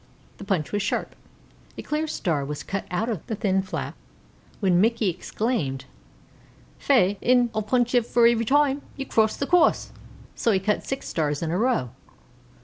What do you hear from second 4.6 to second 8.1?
Mickey exclaimed: "Faix, an' Oi'll punch